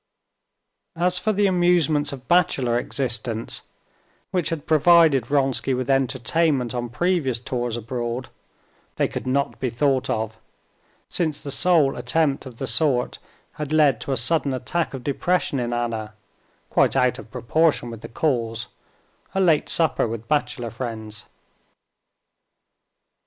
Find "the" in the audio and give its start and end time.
1.31-1.45, 11.43-11.51, 12.57-12.65, 18.01-18.09